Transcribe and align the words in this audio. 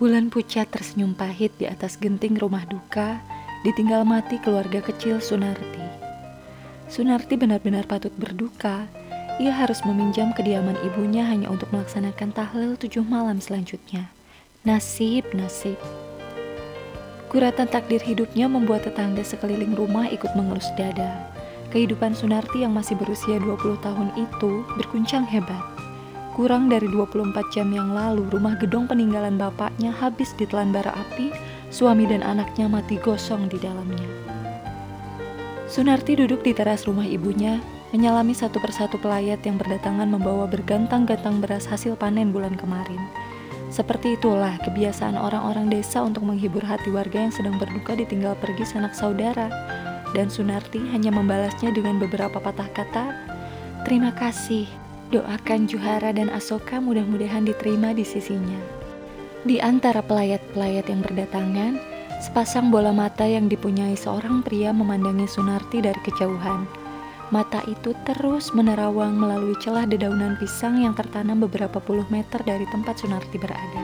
Bulan 0.00 0.32
pucat 0.32 0.64
tersenyum 0.72 1.12
pahit 1.12 1.52
di 1.60 1.68
atas 1.68 2.00
genting 2.00 2.32
rumah 2.40 2.64
duka, 2.64 3.20
ditinggal 3.68 4.00
mati 4.08 4.40
keluarga 4.40 4.80
kecil 4.80 5.20
Sunarti. 5.20 5.84
Sunarti 6.88 7.36
benar-benar 7.36 7.84
patut 7.84 8.08
berduka. 8.16 8.88
Ia 9.36 9.52
harus 9.52 9.84
meminjam 9.84 10.32
kediaman 10.32 10.80
ibunya 10.88 11.28
hanya 11.28 11.52
untuk 11.52 11.68
melaksanakan 11.68 12.32
tahlil 12.32 12.80
tujuh 12.80 13.04
malam 13.04 13.44
selanjutnya. 13.44 14.08
Nasib, 14.64 15.28
nasib. 15.36 15.76
Kuratan 17.28 17.68
takdir 17.68 18.00
hidupnya 18.00 18.48
membuat 18.48 18.88
tetangga 18.88 19.20
sekeliling 19.20 19.76
rumah 19.76 20.08
ikut 20.08 20.32
mengelus 20.32 20.72
dada. 20.80 21.28
Kehidupan 21.76 22.16
Sunarti 22.16 22.64
yang 22.64 22.72
masih 22.72 22.96
berusia 22.96 23.36
20 23.36 23.76
tahun 23.84 24.16
itu 24.16 24.64
berguncang 24.80 25.28
hebat. 25.28 25.79
Kurang 26.30 26.70
dari 26.70 26.86
24 26.86 27.34
jam 27.50 27.74
yang 27.74 27.90
lalu, 27.90 28.22
rumah 28.30 28.54
gedong 28.54 28.86
peninggalan 28.86 29.34
bapaknya 29.34 29.90
habis 29.90 30.30
ditelan 30.38 30.70
bara 30.70 30.94
api, 30.94 31.34
suami 31.74 32.06
dan 32.06 32.22
anaknya 32.22 32.70
mati 32.70 33.02
gosong 33.02 33.50
di 33.50 33.58
dalamnya. 33.58 34.06
Sunarti 35.66 36.14
duduk 36.18 36.46
di 36.46 36.54
teras 36.54 36.86
rumah 36.86 37.06
ibunya, 37.06 37.58
menyalami 37.90 38.30
satu 38.30 38.62
persatu 38.62 38.98
pelayat 39.02 39.42
yang 39.42 39.58
berdatangan 39.58 40.06
membawa 40.06 40.46
bergantang-gantang 40.46 41.42
beras 41.42 41.66
hasil 41.66 41.98
panen 41.98 42.30
bulan 42.30 42.54
kemarin. 42.54 42.98
Seperti 43.70 44.18
itulah 44.18 44.58
kebiasaan 44.66 45.14
orang-orang 45.14 45.70
desa 45.70 46.02
untuk 46.02 46.26
menghibur 46.26 46.62
hati 46.62 46.90
warga 46.90 47.22
yang 47.22 47.34
sedang 47.34 47.54
berduka 47.58 47.94
ditinggal 47.94 48.34
pergi 48.38 48.66
sanak 48.66 48.98
saudara 48.98 49.46
dan 50.10 50.26
Sunarti 50.26 50.82
hanya 50.90 51.14
membalasnya 51.14 51.70
dengan 51.70 52.02
beberapa 52.02 52.42
patah 52.42 52.70
kata, 52.74 53.04
Terima 53.86 54.10
kasih, 54.10 54.66
doakan 55.10 55.66
Juhara 55.66 56.14
dan 56.14 56.30
Asoka 56.30 56.78
mudah-mudahan 56.78 57.42
diterima 57.42 57.90
di 57.90 58.06
sisinya. 58.06 58.58
Di 59.42 59.58
antara 59.58 60.06
pelayat-pelayat 60.06 60.86
yang 60.86 61.02
berdatangan, 61.02 61.72
sepasang 62.22 62.70
bola 62.70 62.94
mata 62.94 63.26
yang 63.26 63.50
dipunyai 63.50 63.98
seorang 63.98 64.46
pria 64.46 64.70
memandangi 64.70 65.26
Sunarti 65.26 65.82
dari 65.82 65.98
kejauhan. 66.06 66.64
Mata 67.34 67.62
itu 67.66 67.94
terus 68.06 68.50
menerawang 68.54 69.14
melalui 69.18 69.54
celah 69.58 69.86
dedaunan 69.86 70.34
pisang 70.38 70.82
yang 70.82 70.94
tertanam 70.94 71.42
beberapa 71.42 71.78
puluh 71.82 72.06
meter 72.10 72.38
dari 72.46 72.66
tempat 72.70 73.02
Sunarti 73.02 73.38
berada. 73.38 73.82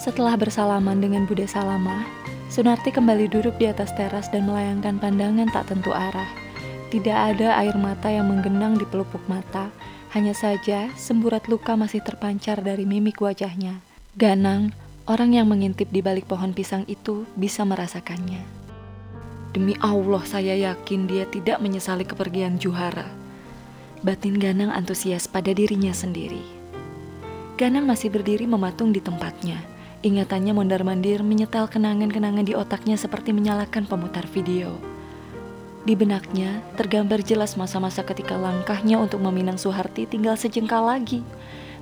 Setelah 0.00 0.36
bersalaman 0.40 1.00
dengan 1.00 1.28
Bude 1.28 1.44
Salamah, 1.44 2.08
Sunarti 2.48 2.88
kembali 2.88 3.28
duduk 3.28 3.52
di 3.60 3.68
atas 3.68 3.92
teras 3.94 4.32
dan 4.32 4.48
melayangkan 4.48 4.96
pandangan 4.96 5.48
tak 5.52 5.68
tentu 5.68 5.92
arah. 5.92 6.39
Tidak 6.90 7.14
ada 7.14 7.54
air 7.62 7.78
mata 7.78 8.10
yang 8.10 8.26
menggenang 8.26 8.74
di 8.74 8.82
pelupuk 8.82 9.22
mata, 9.30 9.70
hanya 10.10 10.34
saja 10.34 10.90
semburat 10.98 11.46
luka 11.46 11.78
masih 11.78 12.02
terpancar 12.02 12.58
dari 12.66 12.82
mimik 12.82 13.22
wajahnya. 13.22 13.78
Ganang, 14.18 14.74
orang 15.06 15.38
yang 15.38 15.46
mengintip 15.46 15.86
di 15.94 16.02
balik 16.02 16.26
pohon 16.26 16.50
pisang 16.50 16.82
itu 16.90 17.24
bisa 17.38 17.62
merasakannya. 17.62 18.42
Demi 19.54 19.78
Allah 19.78 20.22
saya 20.26 20.58
yakin 20.58 21.06
dia 21.06 21.30
tidak 21.30 21.62
menyesali 21.62 22.02
kepergian 22.02 22.58
Juhara. 22.58 23.06
Batin 24.02 24.34
Ganang 24.34 24.74
antusias 24.74 25.30
pada 25.30 25.54
dirinya 25.54 25.94
sendiri. 25.94 26.42
Ganang 27.54 27.86
masih 27.86 28.10
berdiri 28.10 28.50
mematung 28.50 28.90
di 28.90 28.98
tempatnya 28.98 29.62
Ingatannya 30.00 30.56
mondar-mandir 30.56 31.20
menyetel 31.20 31.68
kenangan-kenangan 31.68 32.48
di 32.48 32.56
otaknya 32.56 32.96
seperti 32.96 33.36
menyalakan 33.36 33.84
pemutar 33.84 34.24
video. 34.32 34.80
Di 35.90 35.98
benaknya 35.98 36.62
tergambar 36.78 37.18
jelas 37.18 37.58
masa-masa 37.58 38.06
ketika 38.06 38.38
langkahnya 38.38 38.94
untuk 38.94 39.18
meminang 39.26 39.58
Suharti 39.58 40.06
tinggal 40.06 40.38
sejengkal 40.38 40.86
lagi. 40.86 41.18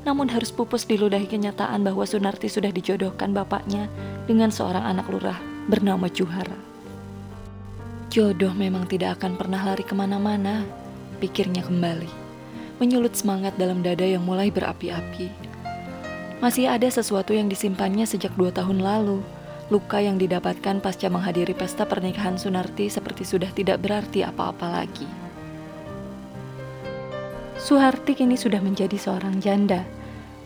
Namun 0.09 0.33
harus 0.33 0.49
pupus 0.49 0.89
diludahi 0.89 1.29
kenyataan 1.29 1.85
bahwa 1.85 2.09
Sunarti 2.09 2.49
sudah 2.49 2.73
dijodohkan 2.73 3.37
bapaknya 3.37 3.85
dengan 4.25 4.49
seorang 4.49 4.81
anak 4.81 5.13
lurah 5.13 5.37
bernama 5.69 6.09
Juhara. 6.09 6.57
Jodoh 8.09 8.57
memang 8.57 8.89
tidak 8.89 9.21
akan 9.21 9.37
pernah 9.37 9.61
lari 9.61 9.85
ke 9.85 9.93
mana-mana, 9.93 10.65
pikirnya 11.21 11.61
kembali. 11.69 12.09
Menyulut 12.81 13.13
semangat 13.13 13.61
dalam 13.61 13.85
dada 13.85 14.09
yang 14.09 14.25
mulai 14.25 14.49
berapi-api. 14.49 15.29
Masih 16.41 16.65
ada 16.65 16.89
sesuatu 16.89 17.37
yang 17.37 17.53
disimpannya 17.53 18.09
sejak 18.09 18.33
dua 18.41 18.57
tahun 18.57 18.81
lalu. 18.81 19.21
Luka 19.69 20.01
yang 20.01 20.17
didapatkan 20.17 20.81
pasca 20.81 21.13
menghadiri 21.13 21.53
pesta 21.53 21.85
pernikahan 21.85 22.41
Sunarti 22.41 22.89
seperti 22.89 23.29
sudah 23.29 23.53
tidak 23.53 23.85
berarti 23.85 24.25
apa-apa 24.25 24.65
lagi. 24.65 25.05
Suharti 27.61 28.17
kini 28.17 28.41
sudah 28.41 28.65
menjadi 28.65 28.97
seorang 28.97 29.45
janda. 29.45 29.85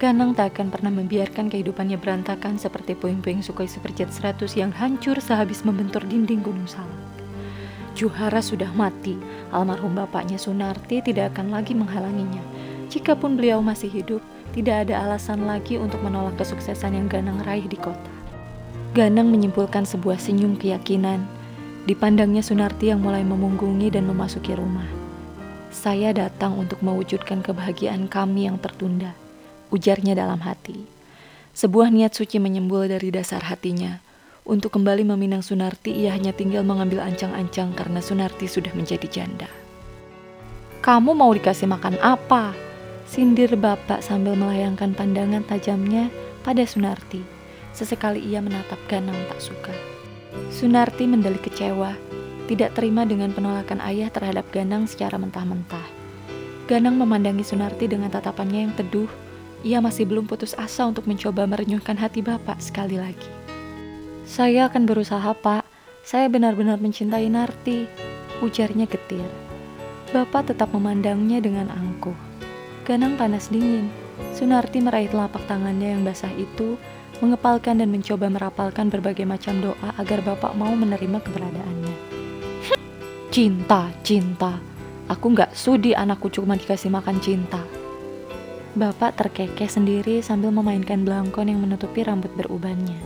Ganang 0.03 0.35
tak 0.35 0.59
akan 0.59 0.75
pernah 0.75 0.91
membiarkan 0.91 1.47
kehidupannya 1.47 2.03
berantakan 2.03 2.59
seperti 2.59 2.99
puing-puing 2.99 3.47
sukai 3.47 3.71
seperjet 3.71 4.11
seratus 4.11 4.59
yang 4.59 4.75
hancur 4.75 5.15
sehabis 5.23 5.63
membentur 5.63 6.03
dinding 6.03 6.43
Gunung 6.43 6.67
Salak. 6.67 6.91
Juhara 7.95 8.43
sudah 8.43 8.75
mati, 8.75 9.15
almarhum 9.55 9.95
bapaknya 9.95 10.35
Sunarti 10.35 10.99
tidak 10.99 11.39
akan 11.39 11.55
lagi 11.55 11.79
menghalanginya. 11.79 12.43
Jikapun 12.91 13.39
beliau 13.39 13.63
masih 13.63 13.87
hidup, 13.87 14.19
tidak 14.51 14.91
ada 14.91 15.07
alasan 15.07 15.47
lagi 15.47 15.79
untuk 15.79 16.03
menolak 16.03 16.35
kesuksesan 16.43 16.99
yang 16.99 17.07
Ganang 17.07 17.39
raih 17.47 17.71
di 17.71 17.79
kota. 17.79 18.22
Ganang 18.93 19.33
menyimpulkan 19.33 19.89
sebuah 19.89 20.21
senyum 20.21 20.61
keyakinan. 20.61 21.25
Dipandangnya 21.89 22.45
Sunarti 22.45 22.93
yang 22.93 23.01
mulai 23.01 23.25
memunggungi 23.25 23.89
dan 23.89 24.05
memasuki 24.05 24.53
rumah. 24.53 24.85
Saya 25.73 26.13
datang 26.13 26.61
untuk 26.61 26.85
mewujudkan 26.85 27.41
kebahagiaan 27.41 28.05
kami 28.13 28.45
yang 28.45 28.61
tertunda, 28.61 29.17
ujarnya 29.73 30.13
dalam 30.13 30.45
hati. 30.45 30.85
Sebuah 31.57 31.89
niat 31.89 32.13
suci 32.13 32.37
menyembul 32.37 32.93
dari 32.93 33.09
dasar 33.09 33.41
hatinya. 33.49 33.97
Untuk 34.45 34.77
kembali 34.77 35.09
meminang 35.09 35.41
Sunarti, 35.41 35.97
ia 36.05 36.13
hanya 36.13 36.37
tinggal 36.37 36.61
mengambil 36.61 37.01
ancang-ancang 37.01 37.73
karena 37.73 38.05
Sunarti 38.05 38.45
sudah 38.45 38.77
menjadi 38.77 39.09
janda. 39.09 39.49
Kamu 40.85 41.17
mau 41.17 41.33
dikasih 41.33 41.65
makan 41.65 41.97
apa? 42.05 42.53
Sindir 43.09 43.57
bapak 43.57 44.05
sambil 44.05 44.37
melayangkan 44.37 44.93
pandangan 44.93 45.49
tajamnya 45.49 46.13
pada 46.45 46.69
Sunarti. 46.69 47.42
Sesekali 47.73 48.21
ia 48.21 48.45
menatap 48.45 48.79
Ganang 48.89 49.17
tak 49.33 49.41
suka. 49.41 49.75
Sunarti 50.53 51.09
mendali 51.09 51.41
kecewa, 51.41 51.97
tidak 52.49 52.77
terima 52.77 53.09
dengan 53.09 53.33
penolakan 53.33 53.81
ayah 53.85 54.13
terhadap 54.13 54.45
Ganang 54.53 54.85
secara 54.85 55.17
mentah-mentah. 55.17 55.89
Ganang 56.69 56.97
memandangi 57.01 57.45
Sunarti 57.45 57.89
dengan 57.89 58.13
tatapannya 58.13 58.69
yang 58.69 58.75
teduh. 58.77 59.09
Ia 59.63 59.79
masih 59.79 60.05
belum 60.11 60.27
putus 60.27 60.59
asa 60.59 60.85
untuk 60.85 61.07
mencoba 61.07 61.47
merenyuhkan 61.47 61.95
hati 61.95 62.19
bapak 62.19 62.59
sekali 62.59 62.99
lagi. 62.99 63.31
Saya 64.27 64.67
akan 64.67 64.89
berusaha, 64.89 65.33
Pak. 65.39 65.63
Saya 66.03 66.27
benar-benar 66.27 66.83
mencintai 66.83 67.31
Narti, 67.31 67.87
ujarnya 68.43 68.91
getir. 68.91 69.27
Bapak 70.11 70.51
tetap 70.51 70.75
memandangnya 70.75 71.39
dengan 71.39 71.71
angkuh. 71.71 72.17
Ganang 72.83 73.15
panas 73.15 73.49
dingin. 73.49 73.87
Sunarti 74.35 74.83
meraih 74.83 75.07
telapak 75.09 75.47
tangannya 75.47 75.95
yang 75.95 76.03
basah 76.03 76.33
itu, 76.35 76.75
mengepalkan 77.21 77.83
dan 77.83 77.93
mencoba 77.93 78.31
merapalkan 78.33 78.89
berbagai 78.89 79.27
macam 79.29 79.59
doa 79.61 79.91
agar 80.01 80.25
bapak 80.25 80.57
mau 80.57 80.73
menerima 80.73 81.19
keberadaannya. 81.21 81.95
Cinta, 83.35 83.93
cinta. 84.01 84.57
Aku 85.11 85.35
nggak 85.35 85.53
sudi 85.53 85.93
anakku 85.93 86.33
cuma 86.33 86.57
dikasih 86.57 86.89
makan 86.89 87.21
cinta. 87.21 87.61
Bapak 88.73 89.21
terkekeh 89.21 89.69
sendiri 89.69 90.25
sambil 90.25 90.49
memainkan 90.49 91.05
belangkon 91.05 91.53
yang 91.53 91.61
menutupi 91.61 92.01
rambut 92.01 92.33
berubannya. 92.33 92.97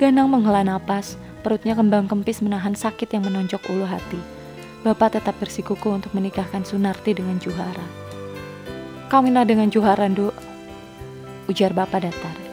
Ganang 0.00 0.32
menghela 0.32 0.64
napas, 0.64 1.20
perutnya 1.44 1.76
kembang 1.76 2.08
kempis 2.08 2.40
menahan 2.40 2.72
sakit 2.72 3.12
yang 3.12 3.28
menonjok 3.28 3.60
ulu 3.68 3.84
hati. 3.84 4.16
Bapak 4.80 5.20
tetap 5.20 5.36
bersikuku 5.36 5.92
untuk 5.92 6.16
menikahkan 6.16 6.64
Sunarti 6.64 7.12
dengan 7.16 7.36
Juhara. 7.36 7.84
Kawinlah 9.12 9.44
dengan 9.44 9.68
Juharandu, 9.68 10.32
ujar 11.52 11.76
bapak 11.76 12.08
datar. 12.08 12.43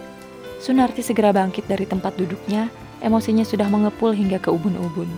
Sunarti 0.62 1.02
segera 1.02 1.34
bangkit 1.34 1.66
dari 1.66 1.90
tempat 1.90 2.14
duduknya, 2.14 2.70
emosinya 3.02 3.42
sudah 3.42 3.66
mengepul 3.66 4.14
hingga 4.14 4.38
ke 4.38 4.54
ubun-ubun. 4.54 5.10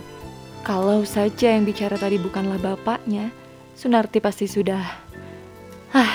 Kalau 0.64 1.04
saja 1.04 1.52
yang 1.52 1.68
bicara 1.68 2.00
tadi 2.00 2.16
bukanlah 2.16 2.56
bapaknya, 2.56 3.28
Sunarti 3.76 4.22
pasti 4.24 4.48
sudah... 4.48 4.80
Ah, 5.92 6.14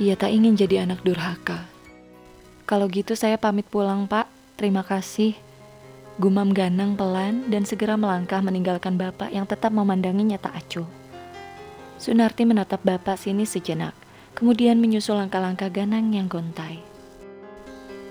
ia 0.00 0.16
tak 0.16 0.32
ingin 0.32 0.56
jadi 0.56 0.88
anak 0.88 1.04
durhaka. 1.04 1.66
Kalau 2.64 2.88
gitu 2.88 3.12
saya 3.12 3.36
pamit 3.36 3.68
pulang 3.68 4.08
pak, 4.08 4.30
terima 4.56 4.80
kasih. 4.80 5.36
Gumam 6.16 6.54
Ganang 6.54 6.96
pelan 6.96 7.50
dan 7.50 7.68
segera 7.68 7.98
melangkah 7.98 8.40
meninggalkan 8.40 8.96
bapak 8.96 9.34
yang 9.34 9.44
tetap 9.44 9.74
memandanginya 9.74 10.38
tak 10.38 10.54
acuh. 10.56 10.88
Sunarti 11.98 12.46
menatap 12.46 12.80
bapak 12.86 13.18
sini 13.18 13.44
sejenak 13.44 13.92
kemudian 14.34 14.82
menyusul 14.82 15.18
langkah-langkah 15.18 15.70
Ganang 15.70 16.10
yang 16.10 16.26
gontai. 16.26 16.93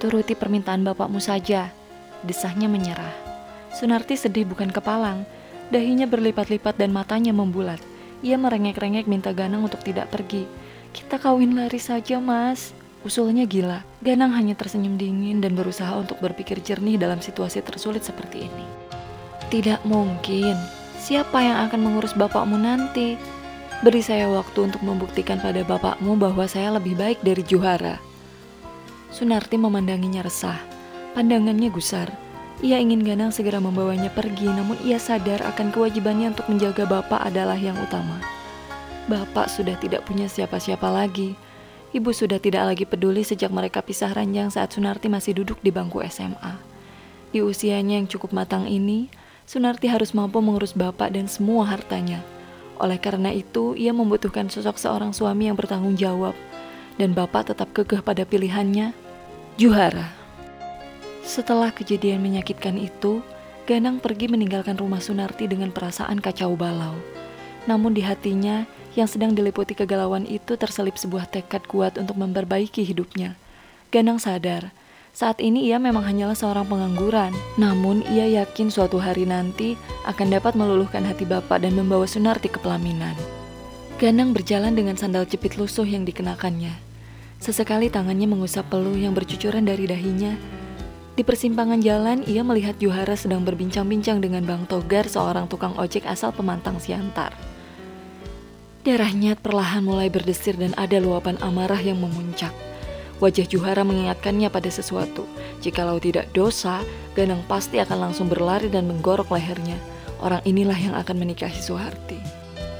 Turuti 0.03 0.35
permintaan 0.35 0.83
bapakmu 0.83 1.23
saja, 1.23 1.71
desahnya 2.27 2.67
menyerah. 2.67 3.15
Sunarti 3.71 4.19
sedih 4.19 4.43
bukan 4.43 4.67
kepalang, 4.67 5.23
dahinya 5.71 6.03
berlipat-lipat 6.11 6.75
dan 6.75 6.91
matanya 6.91 7.31
membulat. 7.31 7.79
Ia 8.19 8.35
merengek-rengek 8.35 9.07
minta 9.07 9.31
Ganang 9.31 9.63
untuk 9.63 9.79
tidak 9.79 10.11
pergi. 10.11 10.43
Kita 10.91 11.23
kawin 11.23 11.55
lari 11.55 11.79
saja, 11.79 12.19
mas. 12.19 12.75
Usulnya 13.07 13.47
gila, 13.47 13.87
Ganang 14.03 14.35
hanya 14.35 14.59
tersenyum 14.59 14.99
dingin 14.99 15.39
dan 15.39 15.55
berusaha 15.55 15.95
untuk 15.95 16.19
berpikir 16.19 16.59
jernih 16.59 16.99
dalam 16.99 17.23
situasi 17.23 17.63
tersulit 17.63 18.03
seperti 18.03 18.51
ini. 18.51 18.67
Tidak 19.47 19.87
mungkin, 19.87 20.59
siapa 20.99 21.39
yang 21.39 21.63
akan 21.71 21.79
mengurus 21.79 22.11
bapakmu 22.11 22.59
nanti? 22.59 23.15
Beri 23.79 24.03
saya 24.03 24.27
waktu 24.27 24.67
untuk 24.67 24.83
membuktikan 24.83 25.39
pada 25.39 25.63
bapakmu 25.63 26.19
bahwa 26.19 26.43
saya 26.43 26.75
lebih 26.75 26.99
baik 26.99 27.23
dari 27.23 27.47
Juhara. 27.47 28.11
Sunarti 29.13 29.61
memandanginya 29.61 30.25
resah. 30.25 30.57
Pandangannya 31.13 31.69
gusar. 31.69 32.09
Ia 32.65 32.81
ingin 32.81 33.05
Ganang 33.05 33.29
segera 33.29 33.61
membawanya 33.61 34.09
pergi, 34.09 34.49
namun 34.49 34.73
ia 34.81 34.97
sadar 34.97 35.45
akan 35.53 35.69
kewajibannya 35.69 36.33
untuk 36.33 36.49
menjaga 36.49 36.89
bapak 36.89 37.21
adalah 37.21 37.53
yang 37.53 37.77
utama. 37.77 38.17
Bapak 39.05 39.53
sudah 39.53 39.77
tidak 39.77 40.09
punya 40.09 40.25
siapa-siapa 40.25 40.89
lagi. 40.89 41.37
Ibu 41.93 42.09
sudah 42.09 42.41
tidak 42.41 42.73
lagi 42.73 42.89
peduli 42.89 43.21
sejak 43.21 43.53
mereka 43.53 43.85
pisah 43.85 44.09
ranjang 44.09 44.49
saat 44.49 44.73
Sunarti 44.73 45.13
masih 45.13 45.37
duduk 45.37 45.61
di 45.61 45.69
bangku 45.69 46.01
SMA. 46.09 46.57
Di 47.29 47.45
usianya 47.45 48.01
yang 48.01 48.09
cukup 48.09 48.33
matang 48.33 48.65
ini, 48.65 49.13
Sunarti 49.45 49.93
harus 49.93 50.17
mampu 50.17 50.41
mengurus 50.41 50.73
bapak 50.73 51.13
dan 51.13 51.29
semua 51.29 51.69
hartanya. 51.69 52.25
Oleh 52.81 52.97
karena 52.97 53.29
itu, 53.29 53.77
ia 53.77 53.93
membutuhkan 53.93 54.49
sosok 54.49 54.81
seorang 54.81 55.13
suami 55.13 55.51
yang 55.51 55.59
bertanggung 55.59 55.93
jawab, 55.93 56.33
dan 56.97 57.13
bapak 57.13 57.53
tetap 57.53 57.69
kekeh 57.75 58.01
pada 58.01 58.23
pilihannya, 58.25 59.02
Juhara. 59.53 60.09
Setelah 61.21 61.69
kejadian 61.69 62.25
menyakitkan 62.25 62.73
itu, 62.81 63.21
Ganang 63.63 64.03
pergi 64.03 64.27
meninggalkan 64.27 64.75
rumah 64.75 64.99
Sunarti 64.99 65.47
dengan 65.47 65.71
perasaan 65.71 66.19
kacau 66.19 66.51
balau. 66.57 66.99
Namun 67.63 67.95
di 67.95 68.03
hatinya, 68.03 68.67
yang 68.97 69.07
sedang 69.07 69.31
diliputi 69.31 69.71
kegalauan 69.71 70.27
itu 70.27 70.59
terselip 70.59 70.99
sebuah 70.99 71.31
tekad 71.31 71.63
kuat 71.71 71.95
untuk 71.95 72.19
memperbaiki 72.19 72.83
hidupnya. 72.83 73.39
Ganang 73.87 74.19
sadar, 74.19 74.75
saat 75.15 75.39
ini 75.39 75.69
ia 75.69 75.79
memang 75.79 76.03
hanyalah 76.03 76.35
seorang 76.35 76.67
pengangguran, 76.67 77.31
namun 77.55 78.03
ia 78.11 78.43
yakin 78.43 78.67
suatu 78.67 78.99
hari 78.99 79.23
nanti 79.23 79.79
akan 80.09 80.33
dapat 80.33 80.59
meluluhkan 80.59 81.07
hati 81.07 81.23
bapak 81.23 81.63
dan 81.63 81.77
membawa 81.77 82.03
Sunarti 82.03 82.51
ke 82.51 82.59
pelaminan. 82.59 83.15
Ganang 83.95 84.35
berjalan 84.35 84.75
dengan 84.75 84.99
sandal 84.99 85.23
jepit 85.23 85.55
lusuh 85.55 85.87
yang 85.87 86.03
dikenakannya. 86.03 86.92
Sesekali 87.43 87.91
tangannya 87.91 88.23
mengusap 88.23 88.71
peluh 88.71 88.95
yang 88.95 89.11
bercucuran 89.11 89.67
dari 89.67 89.83
dahinya. 89.83 90.39
Di 91.19 91.27
persimpangan 91.27 91.83
jalan, 91.83 92.23
ia 92.23 92.39
melihat 92.39 92.79
Juhara 92.79 93.19
sedang 93.19 93.43
berbincang-bincang 93.43 94.23
dengan 94.23 94.47
Bang 94.47 94.63
Togar, 94.63 95.11
seorang 95.11 95.51
tukang 95.51 95.75
ojek 95.75 96.07
asal 96.07 96.31
pemantang 96.31 96.79
Siantar. 96.79 97.35
Darahnya 98.87 99.35
perlahan 99.35 99.83
mulai 99.83 100.07
berdesir 100.07 100.55
dan 100.55 100.71
ada 100.79 101.03
luapan 101.03 101.35
amarah 101.43 101.83
yang 101.83 101.99
memuncak. 101.99 102.55
Wajah 103.19 103.43
Juhara 103.51 103.83
mengingatkannya 103.83 104.47
pada 104.47 104.71
sesuatu. 104.71 105.27
Jikalau 105.59 105.99
tidak 105.99 106.31
dosa, 106.31 106.79
Ganang 107.11 107.43
pasti 107.51 107.75
akan 107.83 108.07
langsung 108.07 108.31
berlari 108.31 108.71
dan 108.71 108.87
menggorok 108.87 109.35
lehernya. 109.35 109.75
Orang 110.23 110.39
inilah 110.47 110.79
yang 110.79 110.95
akan 110.95 111.19
menikahi 111.19 111.59
Suharti. 111.59 112.23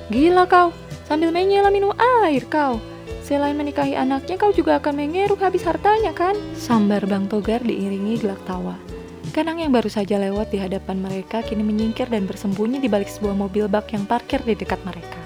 Gila 0.08 0.48
kau, 0.48 0.72
sambil 1.04 1.36
menyela 1.36 1.68
minum 1.68 1.92
air 2.24 2.48
kau. 2.48 2.80
Selain 3.24 3.56
menikahi 3.56 3.96
anaknya, 3.96 4.36
kau 4.36 4.52
juga 4.52 4.84
akan 4.84 5.00
mengeruk 5.00 5.40
habis 5.40 5.64
hartanya 5.64 6.12
kan? 6.12 6.36
Sambar 6.60 7.08
Bang 7.08 7.32
Togar 7.32 7.64
diiringi 7.64 8.20
gelak 8.20 8.44
tawa. 8.44 8.76
Ganang 9.32 9.64
yang 9.64 9.72
baru 9.72 9.88
saja 9.88 10.20
lewat 10.20 10.52
di 10.52 10.60
hadapan 10.60 11.00
mereka 11.00 11.40
kini 11.40 11.64
menyingkir 11.64 12.12
dan 12.12 12.28
bersembunyi 12.28 12.84
di 12.84 12.92
balik 12.92 13.08
sebuah 13.08 13.34
mobil 13.34 13.72
bak 13.72 13.96
yang 13.96 14.04
parkir 14.04 14.44
di 14.44 14.60
dekat 14.60 14.78
mereka. 14.84 15.18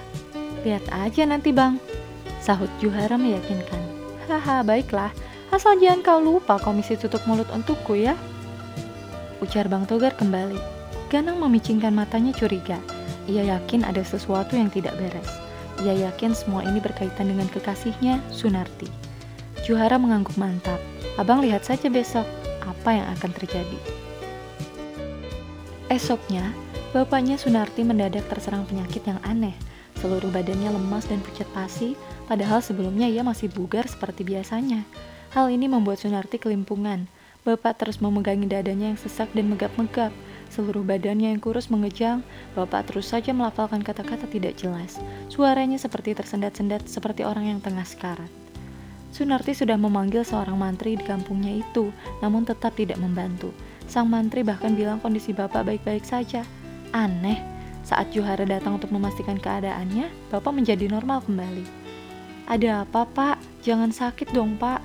Lihat 0.61 0.85
aja 0.93 1.25
nanti 1.25 1.49
bang, 1.49 1.81
sahut 2.37 2.69
Juhara 2.77 3.17
meyakinkan. 3.17 3.81
Haha, 4.29 4.61
baiklah. 4.61 5.09
Asal 5.49 5.81
jangan 5.81 6.05
kau 6.05 6.19
lupa 6.21 6.61
komisi 6.61 6.93
tutup 7.01 7.25
mulut 7.25 7.49
untukku 7.49 7.97
ya. 7.97 8.13
Ujar 9.41 9.65
Bang 9.73 9.89
Togar 9.89 10.13
kembali. 10.13 10.61
Ganang 11.09 11.41
memicingkan 11.41 11.97
matanya 11.97 12.29
curiga. 12.31 12.77
Ia 13.25 13.57
yakin 13.57 13.89
ada 13.89 14.05
sesuatu 14.05 14.53
yang 14.53 14.69
tidak 14.69 14.93
beres. 15.01 15.47
Ia 15.85 16.09
yakin 16.09 16.33
semua 16.33 16.65
ini 16.65 16.81
berkaitan 16.81 17.29
dengan 17.29 17.45
kekasihnya, 17.51 18.21
Sunarti. 18.33 18.89
Juhara 19.65 19.99
mengangguk 20.01 20.33
mantap. 20.39 20.81
Abang 21.17 21.43
lihat 21.43 21.65
saja 21.65 21.89
besok 21.91 22.25
apa 22.65 22.89
yang 22.97 23.07
akan 23.17 23.31
terjadi. 23.35 23.79
Esoknya, 25.93 26.53
bapaknya 26.93 27.37
Sunarti 27.37 27.85
mendadak 27.85 28.25
terserang 28.29 28.65
penyakit 28.65 29.05
yang 29.05 29.21
aneh. 29.21 29.53
Seluruh 29.97 30.29
badannya 30.29 30.69
lemas 30.73 31.09
dan 31.09 31.21
pucat 31.25 31.49
pasi, 31.57 31.97
Padahal 32.27 32.59
sebelumnya 32.59 33.07
ia 33.07 33.23
masih 33.23 33.47
bugar 33.47 33.87
seperti 33.87 34.27
biasanya. 34.27 34.83
Hal 35.31 35.47
ini 35.47 35.71
membuat 35.71 36.03
Sunarti 36.03 36.35
kelimpungan. 36.35 37.07
Bapak 37.47 37.79
terus 37.79 38.03
memegangi 38.03 38.51
dadanya 38.51 38.91
yang 38.91 38.99
sesak 38.99 39.31
dan 39.31 39.47
megap-megap. 39.47 40.11
Seluruh 40.47 40.81
badannya 40.81 41.35
yang 41.35 41.41
kurus 41.43 41.67
mengejang, 41.67 42.23
Bapak 42.55 42.89
terus 42.89 43.11
saja 43.11 43.35
melafalkan 43.35 43.83
kata-kata 43.83 44.25
tidak 44.31 44.57
jelas. 44.57 44.97
Suaranya 45.27 45.75
seperti 45.77 46.15
tersendat-sendat 46.15 46.87
seperti 46.87 47.27
orang 47.27 47.51
yang 47.55 47.59
tengah 47.59 47.83
sekarat. 47.83 48.31
Sunarti 49.11 49.55
sudah 49.55 49.79
memanggil 49.79 50.21
seorang 50.21 50.59
mantri 50.59 50.93
di 50.93 51.03
kampungnya 51.03 51.63
itu, 51.63 51.89
namun 52.19 52.43
tetap 52.43 52.75
tidak 52.75 52.99
membantu. 52.99 53.55
Sang 53.87 54.11
mantri 54.11 54.43
bahkan 54.43 54.75
bilang 54.75 54.99
kondisi 54.99 55.31
Bapak 55.31 55.63
baik-baik 55.63 56.03
saja. 56.03 56.43
Aneh, 56.91 57.39
saat 57.87 58.11
Juhara 58.11 58.43
datang 58.43 58.75
untuk 58.75 58.91
memastikan 58.91 59.39
keadaannya, 59.39 60.11
Bapak 60.27 60.51
menjadi 60.51 60.91
normal 60.91 61.23
kembali. 61.23 61.87
Ada 62.47 62.87
apa 62.87 63.03
pak? 63.03 63.35
Jangan 63.63 63.91
sakit 63.91 64.31
dong 64.31 64.55
pak. 64.55 64.79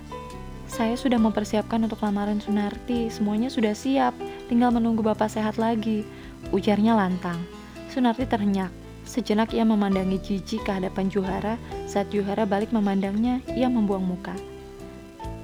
Saya 0.67 0.97
sudah 0.97 1.21
mempersiapkan 1.21 1.83
untuk 1.85 2.01
lamaran 2.01 2.41
Sunarti, 2.41 3.13
semuanya 3.13 3.53
sudah 3.53 3.77
siap, 3.77 4.17
tinggal 4.53 4.69
menunggu 4.69 5.01
bapak 5.01 5.33
sehat 5.33 5.57
lagi. 5.57 6.05
Ujarnya 6.53 6.93
lantang. 6.93 7.41
Sunarti 7.89 8.29
terhenyak. 8.29 8.69
Sejenak 9.09 9.57
ia 9.57 9.65
memandangi 9.65 10.21
Jiji 10.21 10.61
ke 10.61 10.77
hadapan 10.77 11.09
Juhara, 11.09 11.57
saat 11.89 12.13
Juhara 12.13 12.45
balik 12.45 12.69
memandangnya, 12.69 13.41
ia 13.57 13.73
membuang 13.73 14.05
muka. 14.05 14.37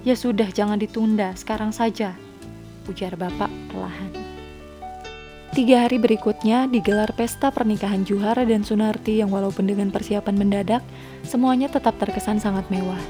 Ya 0.04 0.12
sudah, 0.12 0.52
jangan 0.52 0.76
ditunda, 0.76 1.32
sekarang 1.34 1.72
saja, 1.72 2.12
ujar 2.84 3.16
bapak 3.16 3.48
perlahan. 3.72 4.12
Tiga 5.56 5.88
hari 5.88 5.96
berikutnya 5.98 6.68
digelar 6.68 7.10
pesta 7.16 7.48
pernikahan 7.48 8.04
Juhara 8.04 8.44
dan 8.44 8.62
Sunarti 8.62 9.24
yang 9.24 9.32
walaupun 9.32 9.64
dengan 9.64 9.88
persiapan 9.88 10.36
mendadak, 10.36 10.84
Semuanya 11.24 11.66
tetap 11.72 11.96
terkesan 11.96 12.38
sangat 12.38 12.68
mewah. 12.68 13.00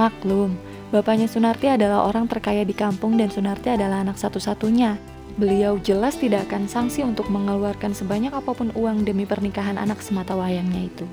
Maklum, 0.00 0.56
bapaknya 0.90 1.28
Sunarti 1.28 1.68
adalah 1.68 2.08
orang 2.08 2.24
terkaya 2.26 2.64
di 2.64 2.72
kampung 2.72 3.20
dan 3.20 3.28
Sunarti 3.28 3.70
adalah 3.70 4.02
anak 4.02 4.18
satu-satunya. 4.18 5.11
Beliau 5.40 5.80
jelas 5.80 6.20
tidak 6.20 6.52
akan 6.52 6.68
sangsi 6.68 7.00
untuk 7.00 7.32
mengeluarkan 7.32 7.96
sebanyak 7.96 8.36
apa 8.36 8.52
pun 8.52 8.68
uang 8.76 9.08
demi 9.08 9.24
pernikahan 9.24 9.80
anak 9.80 10.04
semata 10.04 10.36
wayangnya 10.36 10.92
itu. 10.92 11.08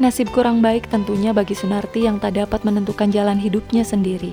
Nasib 0.00 0.32
kurang 0.32 0.64
baik 0.64 0.88
tentunya 0.88 1.36
bagi 1.36 1.52
Sunarti 1.52 2.08
yang 2.08 2.16
tak 2.16 2.40
dapat 2.40 2.64
menentukan 2.64 3.12
jalan 3.12 3.36
hidupnya 3.36 3.84
sendiri. 3.84 4.32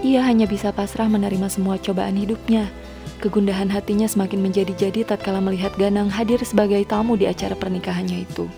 Ia 0.00 0.24
hanya 0.24 0.48
bisa 0.48 0.72
pasrah 0.72 1.10
menerima 1.10 1.52
semua 1.52 1.76
cobaan 1.76 2.16
hidupnya. 2.16 2.72
Kegundahan 3.20 3.68
hatinya 3.68 4.08
semakin 4.08 4.40
menjadi-jadi 4.40 5.04
tatkala 5.04 5.42
melihat 5.42 5.74
Ganang 5.76 6.08
hadir 6.08 6.40
sebagai 6.46 6.80
tamu 6.88 7.18
di 7.18 7.28
acara 7.28 7.52
pernikahannya 7.58 8.24
itu. 8.24 8.48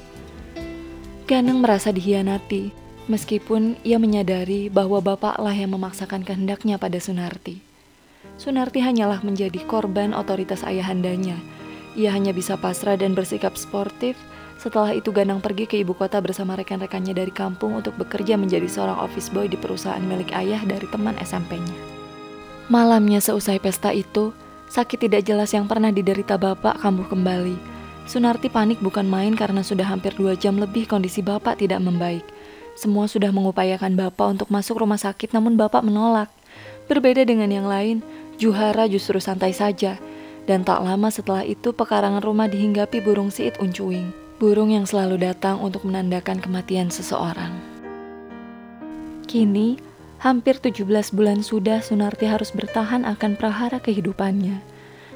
Ganang 1.27 1.59
merasa 1.65 1.91
dihianati, 1.91 2.71
meskipun 3.11 3.81
ia 3.83 3.99
menyadari 3.99 4.71
bahwa 4.71 5.03
bapaklah 5.03 5.55
yang 5.57 5.75
memaksakan 5.75 6.23
kehendaknya 6.23 6.79
pada 6.79 7.03
Sunarti. 7.03 7.70
Sunarti 8.41 8.81
hanyalah 8.81 9.21
menjadi 9.21 9.61
korban 9.69 10.17
otoritas 10.17 10.65
ayahandanya. 10.65 11.37
Ia 11.99 12.15
hanya 12.15 12.33
bisa 12.33 12.57
pasrah 12.57 12.97
dan 12.97 13.13
bersikap 13.13 13.57
sportif. 13.57 14.17
Setelah 14.61 14.93
itu 14.93 15.09
Ganang 15.13 15.41
pergi 15.41 15.65
ke 15.65 15.77
ibu 15.81 15.97
kota 15.97 16.21
bersama 16.21 16.53
rekan-rekannya 16.57 17.17
dari 17.17 17.33
kampung 17.33 17.81
untuk 17.81 17.97
bekerja 17.97 18.37
menjadi 18.37 18.69
seorang 18.69 19.01
office 19.01 19.33
boy 19.33 19.49
di 19.49 19.57
perusahaan 19.57 20.05
milik 20.05 20.37
ayah 20.37 20.61
dari 20.65 20.85
teman 20.89 21.17
SMP-nya. 21.21 21.77
Malamnya 22.69 23.25
seusai 23.25 23.57
pesta 23.59 23.91
itu, 23.91 24.37
sakit 24.69 25.09
tidak 25.09 25.25
jelas 25.27 25.51
yang 25.51 25.65
pernah 25.65 25.89
diderita 25.91 26.37
bapak 26.37 26.79
kambuh 26.81 27.09
kembali. 27.09 27.57
Sunarti 28.09 28.49
panik 28.49 28.81
bukan 28.81 29.05
main 29.05 29.37
karena 29.37 29.61
sudah 29.61 29.85
hampir 29.85 30.17
dua 30.17 30.37
jam 30.37 30.57
lebih 30.57 30.89
kondisi 30.89 31.21
bapak 31.21 31.61
tidak 31.61 31.81
membaik. 31.81 32.25
Semua 32.79 33.05
sudah 33.05 33.29
mengupayakan 33.35 33.93
bapak 33.93 34.39
untuk 34.39 34.49
masuk 34.49 34.81
rumah 34.81 34.97
sakit 34.97 35.37
namun 35.37 35.61
bapak 35.61 35.85
menolak. 35.85 36.33
Berbeda 36.91 37.23
dengan 37.23 37.47
yang 37.55 37.71
lain, 37.71 38.03
Juhara 38.35 38.91
justru 38.91 39.23
santai 39.23 39.55
saja. 39.55 39.95
Dan 40.43 40.67
tak 40.67 40.83
lama 40.83 41.07
setelah 41.07 41.47
itu 41.47 41.71
pekarangan 41.71 42.19
rumah 42.19 42.51
dihinggapi 42.51 42.99
burung 42.99 43.31
siit 43.31 43.63
uncuing. 43.63 44.11
Burung 44.43 44.75
yang 44.75 44.91
selalu 44.91 45.23
datang 45.23 45.63
untuk 45.63 45.87
menandakan 45.87 46.43
kematian 46.43 46.91
seseorang. 46.91 47.55
Kini, 49.31 49.79
hampir 50.19 50.59
17 50.59 51.15
bulan 51.15 51.47
sudah 51.47 51.79
Sunarti 51.79 52.27
harus 52.27 52.51
bertahan 52.51 53.07
akan 53.07 53.39
prahara 53.39 53.79
kehidupannya. 53.79 54.59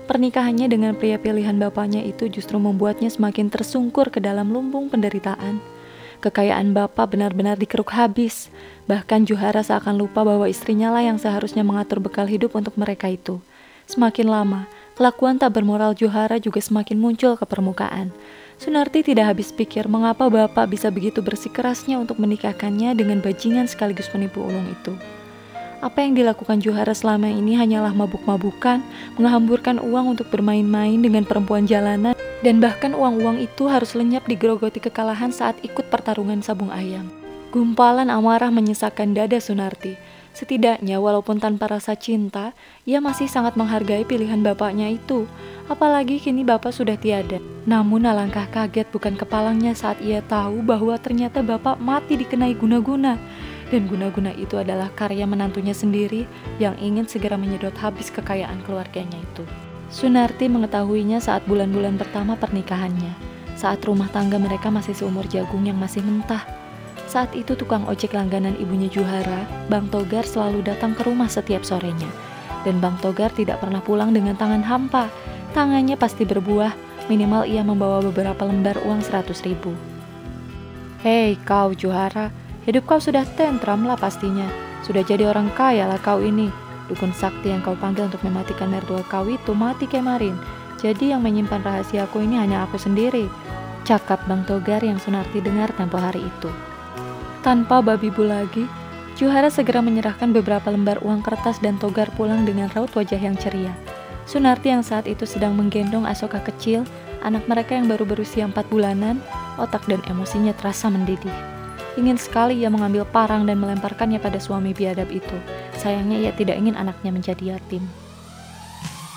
Pernikahannya 0.06 0.70
dengan 0.70 0.94
pria 0.94 1.18
pilihan 1.18 1.58
bapaknya 1.58 2.06
itu 2.06 2.30
justru 2.30 2.62
membuatnya 2.62 3.10
semakin 3.10 3.50
tersungkur 3.50 4.14
ke 4.14 4.22
dalam 4.22 4.54
lumbung 4.54 4.86
penderitaan. 4.92 5.58
Kekayaan 6.22 6.76
bapak 6.76 7.16
benar-benar 7.16 7.58
dikeruk 7.58 7.90
habis. 7.92 8.52
Bahkan 8.84 9.24
Juhara 9.24 9.64
seakan 9.64 9.96
lupa 9.96 10.20
bahwa 10.20 10.44
istrinya 10.44 10.92
lah 10.92 11.00
yang 11.00 11.16
seharusnya 11.16 11.64
mengatur 11.64 12.04
bekal 12.04 12.28
hidup 12.28 12.52
untuk 12.52 12.76
mereka 12.76 13.08
itu. 13.08 13.40
Semakin 13.88 14.28
lama, 14.28 14.68
kelakuan 14.96 15.40
tak 15.40 15.56
bermoral 15.56 15.96
Juhara 15.96 16.36
juga 16.36 16.60
semakin 16.60 17.00
muncul 17.00 17.36
ke 17.40 17.44
permukaan. 17.48 18.12
Sunarti 18.60 19.02
tidak 19.02 19.34
habis 19.34 19.50
pikir 19.50 19.88
mengapa 19.88 20.28
bapak 20.28 20.70
bisa 20.70 20.92
begitu 20.92 21.24
bersikerasnya 21.24 21.96
untuk 21.96 22.20
menikahkannya 22.20 22.92
dengan 22.92 23.18
bajingan 23.24 23.66
sekaligus 23.66 24.06
penipu 24.12 24.44
ulung 24.44 24.68
itu. 24.68 24.94
Apa 25.84 26.00
yang 26.00 26.16
dilakukan 26.16 26.64
Juhara 26.64 26.96
selama 26.96 27.28
ini 27.28 27.60
hanyalah 27.60 27.92
mabuk-mabukan, 27.92 28.80
menghamburkan 29.20 29.80
uang 29.80 30.16
untuk 30.16 30.32
bermain-main 30.32 30.96
dengan 30.96 31.28
perempuan 31.28 31.68
jalanan, 31.68 32.16
dan 32.40 32.56
bahkan 32.60 32.96
uang-uang 32.96 33.40
itu 33.40 33.68
harus 33.68 33.92
lenyap 33.92 34.24
digerogoti 34.24 34.80
kekalahan 34.80 35.28
saat 35.28 35.60
ikut 35.60 35.88
pertarungan 35.92 36.40
sabung 36.40 36.72
ayam. 36.72 37.23
Gumpalan 37.54 38.10
amarah 38.10 38.50
menyesakkan 38.50 39.14
dada 39.14 39.38
Sunarti. 39.38 39.94
Setidaknya 40.34 40.98
walaupun 40.98 41.38
tanpa 41.38 41.70
rasa 41.70 41.94
cinta, 41.94 42.50
ia 42.82 42.98
masih 42.98 43.30
sangat 43.30 43.54
menghargai 43.54 44.02
pilihan 44.02 44.42
bapaknya 44.42 44.90
itu. 44.90 45.30
Apalagi 45.70 46.18
kini 46.18 46.42
bapak 46.42 46.74
sudah 46.74 46.98
tiada. 46.98 47.38
Namun 47.62 48.10
alangkah 48.10 48.50
kaget 48.50 48.90
bukan 48.90 49.14
kepalangnya 49.14 49.70
saat 49.70 50.02
ia 50.02 50.18
tahu 50.26 50.66
bahwa 50.66 50.98
ternyata 50.98 51.46
bapak 51.46 51.78
mati 51.78 52.18
dikenai 52.18 52.58
guna-guna 52.58 53.22
dan 53.70 53.86
guna-guna 53.86 54.34
itu 54.34 54.58
adalah 54.58 54.90
karya 54.90 55.22
menantunya 55.22 55.78
sendiri 55.78 56.26
yang 56.58 56.74
ingin 56.82 57.06
segera 57.06 57.38
menyedot 57.38 57.78
habis 57.78 58.10
kekayaan 58.10 58.66
keluarganya 58.66 59.22
itu. 59.22 59.46
Sunarti 59.94 60.50
mengetahuinya 60.50 61.22
saat 61.22 61.46
bulan-bulan 61.46 62.02
pertama 62.02 62.34
pernikahannya, 62.34 63.14
saat 63.54 63.78
rumah 63.86 64.10
tangga 64.10 64.42
mereka 64.42 64.74
masih 64.74 64.90
seumur 64.90 65.30
jagung 65.30 65.62
yang 65.62 65.78
masih 65.78 66.02
mentah. 66.02 66.63
Saat 67.14 67.30
itu 67.38 67.54
tukang 67.54 67.86
ojek 67.86 68.10
langganan 68.10 68.58
ibunya 68.58 68.90
Juhara, 68.90 69.46
Bang 69.70 69.86
Togar 69.86 70.26
selalu 70.26 70.66
datang 70.66 70.98
ke 70.98 71.06
rumah 71.06 71.30
setiap 71.30 71.62
sorenya. 71.62 72.10
Dan 72.66 72.82
Bang 72.82 72.98
Togar 72.98 73.30
tidak 73.30 73.62
pernah 73.62 73.78
pulang 73.78 74.10
dengan 74.10 74.34
tangan 74.34 74.66
hampa. 74.66 75.06
Tangannya 75.54 75.94
pasti 75.94 76.26
berbuah, 76.26 76.74
minimal 77.06 77.46
ia 77.46 77.62
membawa 77.62 78.02
beberapa 78.02 78.42
lembar 78.42 78.82
uang 78.82 78.98
seratus 79.06 79.46
ribu. 79.46 79.70
Hei 81.06 81.38
kau 81.46 81.70
Juhara, 81.70 82.34
Hidup 82.66 82.82
kau 82.90 82.98
sudah 82.98 83.22
tentram 83.38 83.86
lah 83.86 83.94
pastinya. 83.94 84.50
Sudah 84.82 85.06
jadi 85.06 85.30
orang 85.30 85.54
kaya 85.54 85.86
lah 85.86 86.02
kau 86.02 86.18
ini. 86.18 86.50
Dukun 86.90 87.14
sakti 87.14 87.54
yang 87.54 87.62
kau 87.62 87.78
panggil 87.78 88.10
untuk 88.10 88.26
mematikan 88.26 88.74
mertua 88.74 89.06
kau 89.06 89.22
itu 89.30 89.54
mati 89.54 89.86
kemarin. 89.86 90.34
Jadi 90.82 91.14
yang 91.14 91.22
menyimpan 91.22 91.62
rahasiaku 91.62 92.26
ini 92.26 92.42
hanya 92.42 92.66
aku 92.66 92.74
sendiri. 92.74 93.30
Cakap 93.86 94.26
Bang 94.26 94.42
Togar 94.50 94.82
yang 94.82 94.98
Sunarti 94.98 95.38
dengar 95.38 95.70
tempo 95.78 95.94
hari 95.94 96.26
itu. 96.26 96.73
Tanpa 97.44 97.84
babi 97.84 98.08
bu 98.08 98.24
lagi, 98.24 98.64
Juhara 99.20 99.52
segera 99.52 99.84
menyerahkan 99.84 100.32
beberapa 100.32 100.72
lembar 100.72 100.96
uang 101.04 101.20
kertas 101.20 101.60
dan 101.60 101.76
Togar 101.76 102.08
pulang 102.16 102.48
dengan 102.48 102.72
raut 102.72 102.88
wajah 102.96 103.20
yang 103.20 103.36
ceria. 103.36 103.76
Sunarti 104.24 104.72
yang 104.72 104.80
saat 104.80 105.04
itu 105.04 105.28
sedang 105.28 105.52
menggendong 105.52 106.08
Asoka 106.08 106.40
kecil, 106.40 106.88
anak 107.20 107.44
mereka 107.44 107.76
yang 107.76 107.84
baru 107.84 108.08
berusia 108.08 108.48
empat 108.48 108.64
bulanan, 108.72 109.20
otak 109.60 109.84
dan 109.84 110.00
emosinya 110.08 110.56
terasa 110.56 110.88
mendidih. 110.88 111.36
Ingin 112.00 112.16
sekali 112.16 112.64
ia 112.64 112.72
mengambil 112.72 113.04
parang 113.04 113.44
dan 113.44 113.60
melemparkannya 113.60 114.24
pada 114.24 114.40
suami 114.40 114.72
biadab 114.72 115.12
itu. 115.12 115.36
Sayangnya 115.76 116.24
ia 116.24 116.32
tidak 116.32 116.56
ingin 116.56 116.80
anaknya 116.80 117.12
menjadi 117.12 117.60
yatim. 117.60 117.84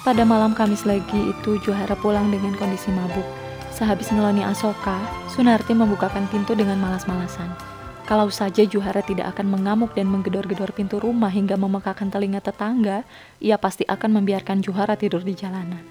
Pada 0.04 0.28
malam 0.28 0.52
Kamis 0.52 0.84
lagi 0.84 1.32
itu, 1.32 1.64
Johara 1.64 1.96
pulang 1.96 2.28
dengan 2.28 2.60
kondisi 2.60 2.92
mabuk. 2.92 3.26
Sehabis 3.72 4.12
ngeloni 4.12 4.44
Asoka, 4.44 5.00
Sunarti 5.32 5.72
membukakan 5.72 6.28
pintu 6.28 6.60
dengan 6.60 6.76
malas-malasan. 6.76 7.67
Kalau 8.08 8.32
saja 8.32 8.64
Juhara 8.64 9.04
tidak 9.04 9.36
akan 9.36 9.52
mengamuk 9.52 9.92
dan 9.92 10.08
menggedor-gedor 10.08 10.72
pintu 10.72 10.96
rumah 10.96 11.28
hingga 11.28 11.60
memekakan 11.60 12.08
telinga 12.08 12.40
tetangga, 12.40 13.04
ia 13.44 13.60
pasti 13.60 13.84
akan 13.84 14.24
membiarkan 14.24 14.64
Juhara 14.64 14.96
tidur 14.96 15.28
di 15.28 15.36
jalanan. 15.36 15.84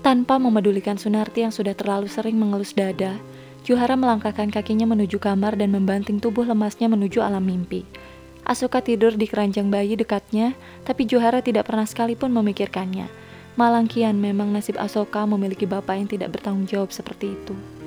Tanpa 0.00 0.40
memedulikan 0.40 0.96
Sunarti 0.96 1.44
yang 1.44 1.52
sudah 1.52 1.76
terlalu 1.76 2.08
sering 2.08 2.40
mengelus 2.40 2.72
dada, 2.72 3.20
Juhara 3.68 4.00
melangkahkan 4.00 4.48
kakinya 4.48 4.88
menuju 4.88 5.20
kamar 5.20 5.60
dan 5.60 5.76
membanting 5.76 6.24
tubuh 6.24 6.48
lemasnya 6.48 6.88
menuju 6.88 7.20
alam 7.20 7.44
mimpi. 7.44 7.84
Asuka 8.48 8.80
tidur 8.80 9.12
di 9.12 9.28
keranjang 9.28 9.68
bayi 9.68 10.00
dekatnya, 10.00 10.56
tapi 10.88 11.04
Juhara 11.04 11.44
tidak 11.44 11.68
pernah 11.68 11.84
sekalipun 11.84 12.32
memikirkannya. 12.32 13.12
Malangkian 13.60 14.16
memang 14.16 14.56
nasib 14.56 14.80
Asoka 14.80 15.28
memiliki 15.28 15.68
bapak 15.68 16.00
yang 16.00 16.08
tidak 16.08 16.32
bertanggung 16.32 16.64
jawab 16.64 16.88
seperti 16.96 17.36
itu. 17.36 17.79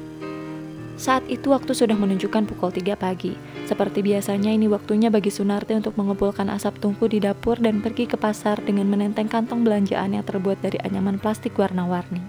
Saat 0.94 1.26
itu 1.26 1.50
waktu 1.50 1.74
sudah 1.74 1.98
menunjukkan 1.98 2.46
pukul 2.46 2.70
3 2.70 2.94
pagi. 2.94 3.34
Seperti 3.66 4.06
biasanya 4.06 4.54
ini 4.54 4.70
waktunya 4.70 5.10
bagi 5.10 5.34
Sunarti 5.34 5.74
untuk 5.74 5.98
mengumpulkan 5.98 6.54
asap 6.54 6.78
tungku 6.78 7.10
di 7.10 7.18
dapur 7.18 7.58
dan 7.58 7.82
pergi 7.82 8.06
ke 8.06 8.14
pasar 8.14 8.62
dengan 8.62 8.86
menenteng 8.94 9.26
kantong 9.26 9.66
belanjaan 9.66 10.14
yang 10.14 10.22
terbuat 10.22 10.62
dari 10.62 10.78
anyaman 10.86 11.18
plastik 11.18 11.58
warna-warni. 11.58 12.22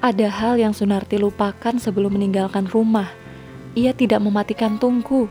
Ada 0.00 0.32
hal 0.32 0.56
yang 0.56 0.72
Sunarti 0.72 1.20
lupakan 1.20 1.76
sebelum 1.76 2.16
meninggalkan 2.16 2.64
rumah. 2.72 3.12
Ia 3.76 3.92
tidak 3.92 4.24
mematikan 4.24 4.80
tungku. 4.80 5.28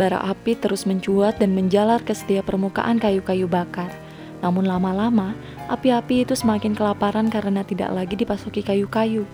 Bara 0.00 0.24
api 0.24 0.56
terus 0.56 0.88
mencuat 0.88 1.36
dan 1.36 1.52
menjalar 1.52 2.00
ke 2.00 2.16
setiap 2.16 2.48
permukaan 2.48 2.96
kayu-kayu 2.96 3.44
bakar. 3.44 3.92
Namun 4.40 4.64
lama-lama, 4.64 5.36
api-api 5.68 6.24
itu 6.24 6.32
semakin 6.32 6.72
kelaparan 6.72 7.28
karena 7.28 7.60
tidak 7.60 7.92
lagi 7.92 8.16
dipasuki 8.16 8.64
kayu-kayu. 8.64 9.28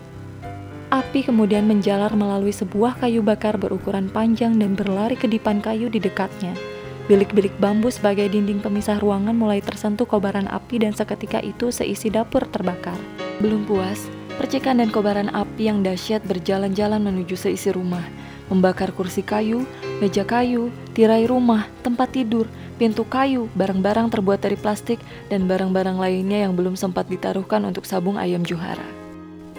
Api 0.89 1.21
kemudian 1.21 1.69
menjalar 1.69 2.09
melalui 2.17 2.49
sebuah 2.49 2.97
kayu 2.97 3.21
bakar 3.21 3.61
berukuran 3.61 4.09
panjang 4.09 4.57
dan 4.57 4.73
berlari 4.73 5.13
ke 5.13 5.29
dipan 5.29 5.61
kayu 5.61 5.85
di 5.85 6.01
dekatnya. 6.01 6.57
Bilik-bilik 7.05 7.53
bambu 7.61 7.93
sebagai 7.93 8.29
dinding 8.29 8.61
pemisah 8.61 8.97
ruangan 8.97 9.37
mulai 9.37 9.61
tersentuh 9.61 10.09
kobaran 10.09 10.49
api 10.49 10.81
dan 10.81 10.93
seketika 10.93 11.41
itu 11.41 11.69
seisi 11.69 12.09
dapur 12.09 12.45
terbakar. 12.49 12.97
Belum 13.41 13.65
puas, 13.65 14.09
Percikan 14.39 14.79
dan 14.79 14.87
kobaran 14.87 15.27
api 15.35 15.67
yang 15.67 15.83
dahsyat 15.83 16.23
berjalan-jalan 16.23 17.03
menuju 17.03 17.35
seisi 17.35 17.75
rumah, 17.75 18.07
membakar 18.47 18.95
kursi 18.95 19.19
kayu, 19.19 19.67
meja 19.99 20.23
kayu, 20.23 20.71
tirai 20.95 21.27
rumah, 21.27 21.67
tempat 21.83 22.15
tidur, 22.15 22.47
pintu 22.79 23.03
kayu, 23.03 23.51
barang-barang 23.59 24.07
terbuat 24.07 24.39
dari 24.39 24.55
plastik, 24.55 25.03
dan 25.27 25.43
barang-barang 25.43 25.99
lainnya 25.99 26.47
yang 26.47 26.55
belum 26.55 26.79
sempat 26.79 27.11
ditaruhkan 27.11 27.67
untuk 27.67 27.83
sabung 27.83 28.15
ayam 28.15 28.39
Juhara. 28.47 28.98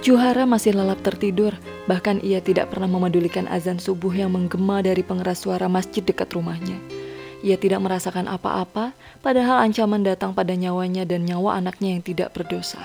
Juhara 0.01 0.49
masih 0.49 0.73
lelap 0.73 1.05
tertidur, 1.05 1.53
bahkan 1.85 2.25
ia 2.25 2.41
tidak 2.41 2.73
pernah 2.73 2.89
memedulikan 2.89 3.45
azan 3.53 3.77
subuh 3.77 4.09
yang 4.17 4.33
menggema 4.33 4.81
dari 4.81 5.05
pengeras 5.05 5.45
suara 5.45 5.69
masjid 5.69 6.01
dekat 6.01 6.33
rumahnya. 6.33 6.81
Ia 7.45 7.61
tidak 7.61 7.85
merasakan 7.85 8.25
apa-apa, 8.25 8.97
padahal 9.21 9.61
ancaman 9.61 10.01
datang 10.01 10.33
pada 10.33 10.57
nyawanya 10.57 11.05
dan 11.05 11.29
nyawa 11.29 11.61
anaknya 11.61 12.01
yang 12.01 12.01
tidak 12.01 12.33
berdosa. 12.33 12.81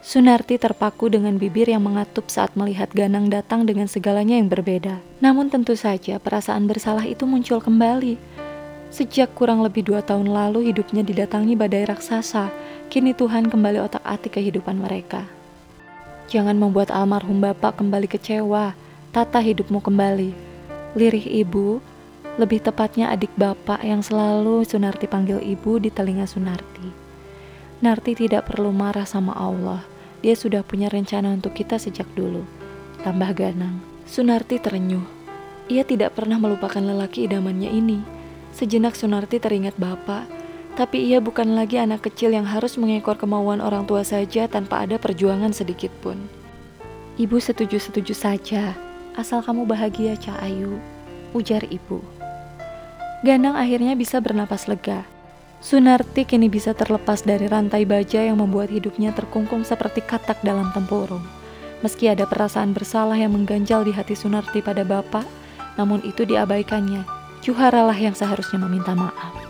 Sunarti 0.00 0.56
terpaku 0.56 1.12
dengan 1.12 1.36
bibir 1.36 1.68
yang 1.68 1.84
mengatup 1.84 2.32
saat 2.32 2.56
melihat 2.56 2.88
Ganang 2.92 3.28
datang 3.28 3.68
dengan 3.68 3.84
segalanya 3.84 4.40
yang 4.40 4.48
berbeda. 4.48 5.00
Namun 5.20 5.52
tentu 5.52 5.76
saja 5.76 6.16
perasaan 6.16 6.64
bersalah 6.64 7.04
itu 7.04 7.28
muncul 7.28 7.60
kembali. 7.60 8.16
Sejak 8.88 9.36
kurang 9.36 9.60
lebih 9.60 9.84
dua 9.84 10.00
tahun 10.00 10.32
lalu 10.32 10.72
hidupnya 10.72 11.04
didatangi 11.04 11.56
badai 11.56 11.88
raksasa, 11.88 12.48
kini 12.88 13.12
Tuhan 13.12 13.52
kembali 13.52 13.84
otak-atik 13.84 14.40
kehidupan 14.40 14.80
mereka. 14.80 15.24
Jangan 16.28 16.56
membuat 16.56 16.92
almarhum 16.92 17.40
bapak 17.40 17.80
kembali 17.80 18.08
kecewa, 18.08 18.76
tata 19.10 19.40
hidupmu 19.40 19.80
kembali. 19.80 20.30
Lirih 20.94 21.26
ibu, 21.44 21.82
lebih 22.40 22.64
tepatnya 22.64 23.10
adik 23.12 23.30
bapak 23.34 23.82
yang 23.82 24.00
selalu 24.00 24.64
Sunarti 24.64 25.08
panggil 25.08 25.38
ibu 25.42 25.80
di 25.80 25.92
telinga 25.92 26.24
Sunarti. 26.24 26.88
Narti 27.84 28.16
tidak 28.16 28.48
perlu 28.48 28.72
marah 28.72 29.04
sama 29.04 29.36
Allah 29.36 29.94
dia 30.24 30.32
sudah 30.32 30.64
punya 30.64 30.88
rencana 30.88 31.36
untuk 31.36 31.52
kita 31.52 31.76
sejak 31.76 32.08
dulu. 32.16 32.48
Tambah 33.04 33.36
Ganang. 33.36 33.84
Sunarti 34.08 34.56
terenyuh. 34.56 35.04
Ia 35.68 35.84
tidak 35.84 36.16
pernah 36.16 36.40
melupakan 36.40 36.80
lelaki 36.80 37.28
idamannya 37.28 37.68
ini. 37.68 38.00
Sejenak 38.56 38.96
Sunarti 38.96 39.36
teringat 39.36 39.76
bapak, 39.76 40.24
tapi 40.74 41.06
ia 41.06 41.22
bukan 41.22 41.54
lagi 41.54 41.78
anak 41.78 42.10
kecil 42.10 42.34
yang 42.34 42.42
harus 42.42 42.74
mengekor 42.74 43.14
kemauan 43.14 43.62
orang 43.62 43.86
tua 43.86 44.02
saja 44.02 44.50
tanpa 44.50 44.82
ada 44.82 44.98
perjuangan 44.98 45.54
sedikit 45.54 45.94
pun. 46.02 46.18
Ibu 47.14 47.38
setuju-setuju 47.38 48.10
saja, 48.10 48.74
asal 49.14 49.38
kamu 49.38 49.70
bahagia, 49.70 50.18
Cak 50.18 50.42
Ayu, 50.42 50.82
ujar 51.30 51.62
ibu. 51.70 52.02
Ganang 53.22 53.54
akhirnya 53.54 53.94
bisa 53.94 54.18
bernapas 54.18 54.66
lega. 54.66 55.06
Sunarti 55.62 56.26
kini 56.26 56.50
bisa 56.50 56.74
terlepas 56.74 57.22
dari 57.22 57.46
rantai 57.46 57.86
baja 57.86 58.20
yang 58.20 58.42
membuat 58.42 58.68
hidupnya 58.68 59.14
terkungkung 59.14 59.62
seperti 59.62 60.02
katak 60.02 60.42
dalam 60.42 60.74
tempurung. 60.74 61.22
Meski 61.80 62.10
ada 62.10 62.26
perasaan 62.26 62.74
bersalah 62.74 63.16
yang 63.16 63.32
mengganjal 63.32 63.86
di 63.86 63.94
hati 63.94 64.18
Sunarti 64.18 64.60
pada 64.60 64.82
bapak, 64.82 65.24
namun 65.78 66.02
itu 66.02 66.26
diabaikannya. 66.26 67.06
Juharalah 67.40 67.96
yang 67.96 68.12
seharusnya 68.12 68.58
meminta 68.58 68.92
maaf. 68.92 69.43